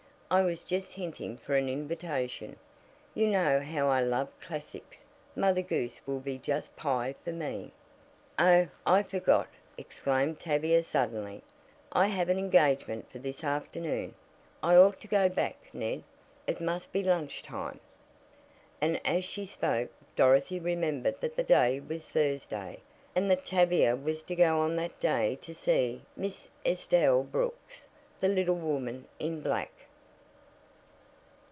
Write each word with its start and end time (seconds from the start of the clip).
"I 0.33 0.43
was 0.43 0.63
just 0.65 0.93
hinting 0.93 1.35
for 1.35 1.57
an 1.57 1.67
invitation. 1.67 2.55
You 3.13 3.27
know 3.27 3.59
how 3.59 3.89
I 3.89 3.99
love 4.01 4.29
classics 4.39 5.05
Mother 5.35 5.61
Goose 5.61 5.99
will 6.07 6.21
be 6.21 6.37
just 6.37 6.73
pie 6.77 7.15
for 7.21 7.33
me." 7.33 7.73
"Oh, 8.39 8.69
I 8.85 9.03
forgot," 9.03 9.49
exclaimed 9.77 10.39
Tavia 10.39 10.83
suddenly. 10.83 11.43
"I 11.91 12.07
have 12.07 12.29
an 12.29 12.39
engagement 12.39 13.11
for 13.11 13.19
this 13.19 13.43
afternoon. 13.43 14.15
I 14.63 14.75
ought 14.77 15.01
to 15.01 15.07
go 15.09 15.27
back, 15.27 15.57
Ned. 15.73 16.01
It 16.47 16.61
must 16.61 16.93
be 16.93 17.03
lunch 17.03 17.43
time." 17.43 17.81
And, 18.79 19.05
as 19.05 19.25
she 19.25 19.45
spoke, 19.45 19.91
Dorothy 20.15 20.61
remembered 20.61 21.19
that 21.19 21.35
the 21.35 21.43
day 21.43 21.81
was 21.81 22.07
Thursday, 22.07 22.79
and 23.17 23.29
that 23.29 23.45
Tavia 23.45 23.97
was 23.97 24.23
to 24.23 24.35
go 24.37 24.61
on 24.61 24.77
that 24.77 24.97
day 25.01 25.37
to 25.41 25.53
see 25.53 26.03
Miss 26.15 26.47
Estelle 26.65 27.23
Brooks, 27.23 27.89
the 28.21 28.29
little 28.29 28.55
woman 28.55 29.09
in 29.19 29.41
black. 29.41 29.71